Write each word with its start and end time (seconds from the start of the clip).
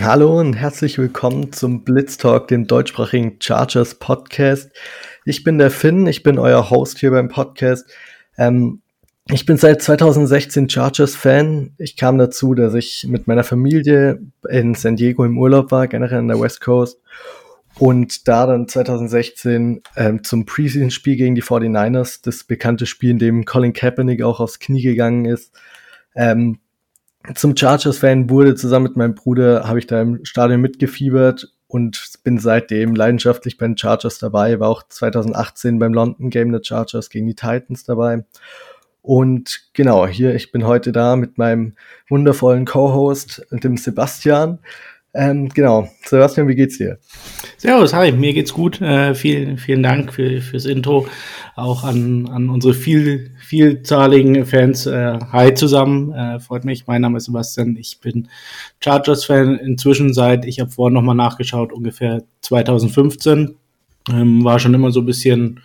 Hallo 0.00 0.38
und 0.38 0.54
herzlich 0.54 0.96
willkommen 0.96 1.52
zum 1.52 1.82
Blitz 1.82 2.18
Talk, 2.18 2.46
dem 2.46 2.68
deutschsprachigen 2.68 3.38
Chargers 3.40 3.96
Podcast. 3.96 4.70
Ich 5.24 5.42
bin 5.42 5.58
der 5.58 5.72
Finn, 5.72 6.06
ich 6.06 6.22
bin 6.22 6.38
euer 6.38 6.70
Host 6.70 6.98
hier 6.98 7.10
beim 7.10 7.28
Podcast. 7.28 7.84
Ähm, 8.36 8.80
ich 9.28 9.44
bin 9.44 9.56
seit 9.56 9.82
2016 9.82 10.70
Chargers-Fan. 10.70 11.74
Ich 11.78 11.96
kam 11.96 12.16
dazu, 12.16 12.54
dass 12.54 12.74
ich 12.74 13.06
mit 13.08 13.26
meiner 13.26 13.42
Familie 13.42 14.20
in 14.48 14.74
San 14.74 14.94
Diego 14.94 15.24
im 15.24 15.36
Urlaub 15.36 15.72
war, 15.72 15.88
generell 15.88 16.20
an 16.20 16.28
der 16.28 16.40
West 16.40 16.60
Coast. 16.60 17.00
Und 17.78 18.28
da 18.28 18.46
dann 18.46 18.68
2016 18.68 19.82
ähm, 19.96 20.22
zum 20.22 20.46
Preseason-Spiel 20.46 21.16
gegen 21.16 21.34
die 21.34 21.42
49ers, 21.42 22.20
das 22.22 22.44
bekannte 22.44 22.86
Spiel, 22.86 23.10
in 23.10 23.18
dem 23.18 23.44
Colin 23.44 23.72
Kaepernick 23.72 24.22
auch 24.22 24.38
aufs 24.38 24.60
Knie 24.60 24.82
gegangen 24.82 25.24
ist, 25.24 25.52
ähm, 26.14 26.60
zum 27.34 27.56
Chargers-Fan 27.56 28.30
wurde. 28.30 28.54
Zusammen 28.54 28.84
mit 28.84 28.96
meinem 28.96 29.14
Bruder 29.14 29.68
habe 29.68 29.78
ich 29.78 29.86
da 29.86 30.00
im 30.00 30.24
Stadion 30.24 30.60
mitgefiebert 30.60 31.52
und 31.66 32.12
bin 32.24 32.38
seitdem 32.38 32.94
leidenschaftlich 32.94 33.58
bei 33.58 33.66
den 33.66 33.76
Chargers 33.76 34.18
dabei. 34.18 34.58
War 34.60 34.68
auch 34.68 34.82
2018 34.88 35.78
beim 35.78 35.92
London 35.92 36.30
Game 36.30 36.50
der 36.52 36.62
Chargers 36.62 37.10
gegen 37.10 37.26
die 37.26 37.34
Titans 37.34 37.84
dabei. 37.84 38.24
Und 39.02 39.70
genau, 39.72 40.06
hier, 40.06 40.34
ich 40.34 40.52
bin 40.52 40.66
heute 40.66 40.92
da 40.92 41.16
mit 41.16 41.38
meinem 41.38 41.74
wundervollen 42.08 42.64
Co-Host, 42.64 43.46
dem 43.50 43.76
Sebastian. 43.76 44.58
Ähm, 45.18 45.48
genau. 45.48 45.88
Sebastian, 46.04 46.46
wie 46.46 46.54
geht's 46.54 46.78
dir? 46.78 47.00
Servus, 47.56 47.92
hi, 47.92 48.12
mir 48.12 48.32
geht's 48.32 48.52
gut. 48.52 48.80
Äh, 48.80 49.16
vielen, 49.16 49.58
vielen 49.58 49.82
Dank 49.82 50.12
für, 50.14 50.40
fürs 50.40 50.64
Intro. 50.64 51.08
Auch 51.56 51.82
an, 51.82 52.28
an 52.28 52.48
unsere 52.48 52.72
viel, 52.72 53.32
vielzahligen 53.40 54.46
Fans. 54.46 54.86
Äh, 54.86 55.18
hi 55.32 55.54
zusammen, 55.54 56.12
äh, 56.12 56.38
freut 56.38 56.64
mich. 56.64 56.86
Mein 56.86 57.02
Name 57.02 57.16
ist 57.18 57.24
Sebastian. 57.24 57.76
Ich 57.76 57.98
bin 58.00 58.28
Chargers-Fan 58.78 59.56
inzwischen 59.56 60.14
seit, 60.14 60.44
ich 60.44 60.60
habe 60.60 60.70
vorhin 60.70 60.94
nochmal 60.94 61.16
nachgeschaut, 61.16 61.72
ungefähr 61.72 62.22
2015. 62.42 63.56
Ähm, 64.12 64.44
war 64.44 64.60
schon 64.60 64.74
immer 64.74 64.92
so 64.92 65.00
ein 65.00 65.06
bisschen 65.06 65.58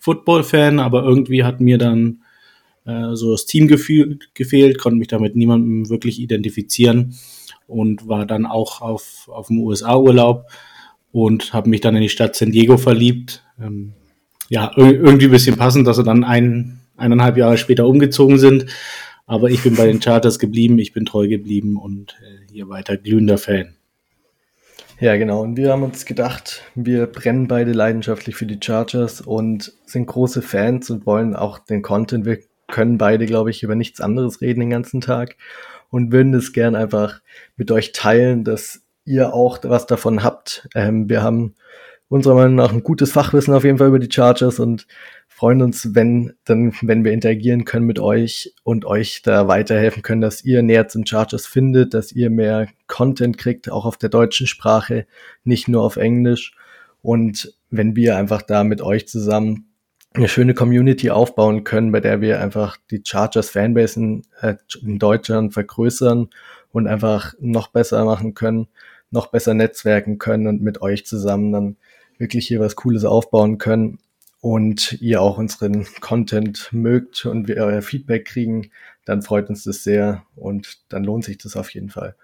Football-Fan, 0.00 0.80
aber 0.80 1.02
irgendwie 1.02 1.44
hat 1.44 1.62
mir 1.62 1.78
dann 1.78 2.24
äh, 2.84 3.14
so 3.14 3.32
das 3.32 3.46
Team 3.46 3.68
gefehlt, 3.68 4.34
gefehlt, 4.34 4.78
konnte 4.78 4.98
mich 4.98 5.08
damit 5.08 5.34
niemandem 5.34 5.88
wirklich 5.88 6.20
identifizieren 6.20 7.14
und 7.68 8.08
war 8.08 8.26
dann 8.26 8.46
auch 8.46 8.80
auf, 8.80 9.28
auf 9.28 9.46
dem 9.46 9.60
USA-Urlaub 9.60 10.46
und 11.12 11.52
habe 11.52 11.70
mich 11.70 11.80
dann 11.80 11.94
in 11.94 12.02
die 12.02 12.08
Stadt 12.08 12.34
San 12.34 12.50
Diego 12.50 12.76
verliebt. 12.76 13.44
Ähm, 13.60 13.92
ja, 14.48 14.72
irgendwie 14.76 15.26
ein 15.26 15.30
bisschen 15.30 15.56
passend, 15.56 15.86
dass 15.86 15.96
sie 15.96 16.04
dann 16.04 16.24
ein, 16.24 16.80
eineinhalb 16.96 17.36
Jahre 17.36 17.58
später 17.58 17.86
umgezogen 17.86 18.38
sind. 18.38 18.66
Aber 19.26 19.50
ich 19.50 19.62
bin 19.62 19.76
bei 19.76 19.86
den 19.86 20.00
Charters 20.00 20.38
geblieben, 20.38 20.78
ich 20.78 20.94
bin 20.94 21.04
treu 21.04 21.28
geblieben 21.28 21.76
und 21.76 22.16
äh, 22.22 22.50
hier 22.50 22.68
weiter 22.70 22.96
glühender 22.96 23.36
Fan. 23.36 23.74
Ja, 25.00 25.16
genau. 25.16 25.42
Und 25.42 25.56
wir 25.56 25.70
haben 25.70 25.84
uns 25.84 26.06
gedacht, 26.06 26.62
wir 26.74 27.06
brennen 27.06 27.46
beide 27.46 27.72
leidenschaftlich 27.72 28.34
für 28.34 28.46
die 28.46 28.58
Chargers 28.60 29.20
und 29.20 29.72
sind 29.86 30.06
große 30.06 30.42
Fans 30.42 30.90
und 30.90 31.06
wollen 31.06 31.36
auch 31.36 31.58
den 31.58 31.82
Content. 31.82 32.26
Können 32.68 32.98
beide, 32.98 33.26
glaube 33.26 33.50
ich, 33.50 33.62
über 33.62 33.74
nichts 33.74 34.00
anderes 34.00 34.40
reden 34.40 34.60
den 34.60 34.70
ganzen 34.70 35.00
Tag 35.00 35.36
und 35.90 36.12
würden 36.12 36.34
es 36.34 36.52
gern 36.52 36.74
einfach 36.74 37.20
mit 37.56 37.70
euch 37.70 37.92
teilen, 37.92 38.44
dass 38.44 38.82
ihr 39.04 39.32
auch 39.32 39.58
was 39.62 39.86
davon 39.86 40.22
habt. 40.22 40.68
Ähm, 40.74 41.08
wir 41.08 41.22
haben 41.22 41.54
unserer 42.08 42.34
Meinung 42.34 42.54
nach 42.54 42.72
ein 42.72 42.82
gutes 42.82 43.12
Fachwissen 43.12 43.54
auf 43.54 43.64
jeden 43.64 43.78
Fall 43.78 43.88
über 43.88 43.98
die 43.98 44.12
Chargers 44.12 44.58
und 44.58 44.86
freuen 45.28 45.62
uns, 45.62 45.94
wenn, 45.94 46.34
dann, 46.44 46.72
wenn 46.82 47.04
wir 47.04 47.12
interagieren 47.12 47.64
können 47.64 47.86
mit 47.86 48.00
euch 48.00 48.54
und 48.64 48.84
euch 48.84 49.22
da 49.22 49.46
weiterhelfen 49.46 50.02
können, 50.02 50.20
dass 50.20 50.44
ihr 50.44 50.62
näher 50.62 50.88
zum 50.88 51.06
Chargers 51.06 51.46
findet, 51.46 51.94
dass 51.94 52.12
ihr 52.12 52.30
mehr 52.30 52.68
Content 52.86 53.38
kriegt, 53.38 53.70
auch 53.70 53.84
auf 53.84 53.96
der 53.98 54.08
deutschen 54.08 54.46
Sprache, 54.46 55.06
nicht 55.44 55.68
nur 55.68 55.82
auf 55.82 55.96
Englisch. 55.96 56.56
Und 57.02 57.54
wenn 57.70 57.94
wir 57.94 58.16
einfach 58.16 58.42
da 58.42 58.64
mit 58.64 58.80
euch 58.80 59.06
zusammen 59.06 59.67
eine 60.14 60.28
schöne 60.28 60.54
Community 60.54 61.10
aufbauen 61.10 61.64
können, 61.64 61.92
bei 61.92 62.00
der 62.00 62.20
wir 62.20 62.40
einfach 62.40 62.76
die 62.90 63.02
Chargers 63.04 63.50
Fanbase 63.50 64.00
in, 64.00 64.22
äh, 64.40 64.56
in 64.82 64.98
Deutschland 64.98 65.52
vergrößern 65.52 66.30
und 66.72 66.86
einfach 66.86 67.34
noch 67.40 67.68
besser 67.68 68.04
machen 68.04 68.34
können, 68.34 68.68
noch 69.10 69.28
besser 69.28 69.54
netzwerken 69.54 70.18
können 70.18 70.46
und 70.46 70.62
mit 70.62 70.82
euch 70.82 71.06
zusammen 71.06 71.52
dann 71.52 71.76
wirklich 72.18 72.46
hier 72.46 72.60
was 72.60 72.76
Cooles 72.76 73.04
aufbauen 73.04 73.58
können 73.58 73.98
und 74.40 75.00
ihr 75.00 75.20
auch 75.20 75.38
unseren 75.38 75.86
Content 76.00 76.68
mögt 76.72 77.26
und 77.26 77.48
wir 77.48 77.56
euer 77.56 77.82
Feedback 77.82 78.26
kriegen, 78.26 78.70
dann 79.04 79.22
freut 79.22 79.48
uns 79.48 79.64
das 79.64 79.84
sehr 79.84 80.24
und 80.36 80.78
dann 80.88 81.04
lohnt 81.04 81.24
sich 81.24 81.38
das 81.38 81.56
auf 81.56 81.72
jeden 81.74 81.90
Fall. 81.90 82.14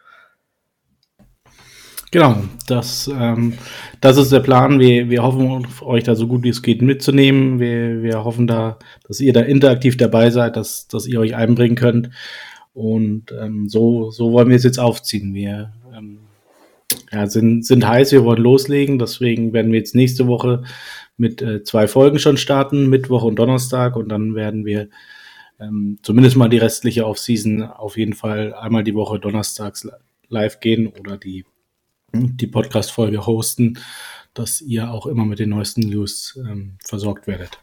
Genau, 2.15 2.37
das, 2.69 3.11
ähm, 3.13 3.55
das 4.01 4.19
ist 4.19 4.31
der 4.31 4.39
Plan. 4.39 4.79
Wir, 4.79 5.11
wir 5.11 5.25
hoffen, 5.25 5.67
euch 5.81 6.05
da 6.05 6.15
so 6.15 6.29
gut 6.29 6.45
wie 6.45 6.49
es 6.51 6.63
geht 6.63 6.81
mitzunehmen. 6.81 7.59
Wir, 7.59 8.05
wir 8.05 8.23
hoffen 8.23 8.47
da, 8.47 8.79
dass 9.09 9.19
ihr 9.19 9.33
da 9.33 9.41
interaktiv 9.41 9.97
dabei 9.97 10.31
seid, 10.31 10.55
dass, 10.55 10.87
dass 10.87 11.09
ihr 11.09 11.19
euch 11.19 11.35
einbringen 11.35 11.75
könnt. 11.75 12.11
Und 12.73 13.35
ähm, 13.37 13.69
so, 13.69 14.13
so 14.13 14.31
wollen 14.31 14.49
wir 14.49 14.55
es 14.55 14.63
jetzt 14.63 14.79
aufziehen. 14.79 15.35
Wir 15.35 15.73
ähm, 15.93 16.21
ja, 17.11 17.27
sind, 17.27 17.67
sind 17.67 17.85
heiß, 17.85 18.13
wir 18.13 18.23
wollen 18.23 18.45
loslegen. 18.45 19.01
Deswegen 19.01 19.53
werden 19.53 19.73
wir 19.73 19.81
jetzt 19.81 19.97
nächste 19.97 20.29
Woche 20.29 20.63
mit 21.17 21.43
äh, 21.43 21.65
zwei 21.65 21.89
Folgen 21.89 22.21
schon 22.21 22.37
starten, 22.37 22.89
Mittwoch 22.89 23.25
und 23.25 23.41
Donnerstag. 23.41 23.97
Und 23.97 24.09
dann 24.11 24.37
werden 24.37 24.65
wir 24.65 24.89
ähm, 25.59 25.99
zumindest 26.03 26.37
mal 26.37 26.49
die 26.49 26.59
restliche 26.59 27.09
Offseason 27.09 27.65
auf 27.65 27.99
jeden 27.99 28.13
Fall 28.13 28.55
einmal 28.55 28.85
die 28.85 28.95
Woche 28.95 29.19
donnerstags 29.19 29.89
live 30.29 30.61
gehen 30.61 30.87
oder 30.87 31.17
die 31.17 31.45
die 32.15 32.47
Podcast-Folge 32.47 33.27
hosten, 33.27 33.79
dass 34.35 34.61
ihr 34.61 34.91
auch 34.91 35.07
immer 35.07 35.25
mit 35.25 35.39
den 35.39 35.51
neuesten 35.51 35.83
News 35.83 36.39
ähm, 36.39 36.77
versorgt 36.85 37.27
werdet. 37.27 37.59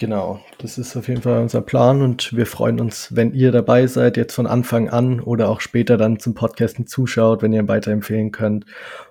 Genau, 0.00 0.40
das 0.58 0.78
ist 0.78 0.96
auf 0.96 1.08
jeden 1.08 1.22
Fall 1.22 1.42
unser 1.42 1.60
Plan 1.60 2.02
und 2.02 2.32
wir 2.36 2.46
freuen 2.46 2.78
uns, 2.78 3.16
wenn 3.16 3.34
ihr 3.34 3.50
dabei 3.50 3.88
seid, 3.88 4.16
jetzt 4.16 4.32
von 4.32 4.46
Anfang 4.46 4.88
an 4.88 5.18
oder 5.18 5.48
auch 5.48 5.60
später 5.60 5.96
dann 5.96 6.20
zum 6.20 6.34
Podcasten 6.34 6.86
zuschaut, 6.86 7.42
wenn 7.42 7.52
ihr 7.52 7.66
weiterempfehlen 7.66 8.30
könnt 8.30 8.64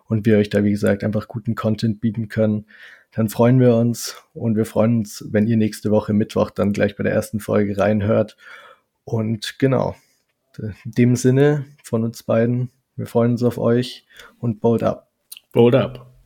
und 0.07 0.25
wir 0.25 0.37
euch 0.37 0.49
da, 0.49 0.63
wie 0.63 0.71
gesagt, 0.71 1.03
einfach 1.03 1.27
guten 1.27 1.55
Content 1.55 1.99
bieten 1.99 2.29
können. 2.29 2.67
Dann 3.11 3.27
freuen 3.27 3.59
wir 3.59 3.75
uns 3.75 4.23
und 4.33 4.55
wir 4.55 4.65
freuen 4.65 4.99
uns, 4.99 5.25
wenn 5.29 5.45
ihr 5.45 5.57
nächste 5.57 5.91
Woche 5.91 6.13
Mittwoch 6.13 6.51
dann 6.51 6.71
gleich 6.71 6.95
bei 6.95 7.03
der 7.03 7.11
ersten 7.11 7.41
Folge 7.41 7.77
reinhört. 7.77 8.37
Und 9.03 9.59
genau, 9.59 9.93
in 10.57 10.73
dem 10.85 11.17
Sinne 11.17 11.65
von 11.83 12.05
uns 12.05 12.23
beiden 12.23 12.69
wir 12.97 13.05
freuen 13.05 13.31
uns 13.31 13.43
auf 13.43 13.57
euch 13.57 14.05
und 14.39 14.59
bold 14.59 14.83
up. 14.83 15.09
Bold 15.53 15.75
up. 15.75 16.16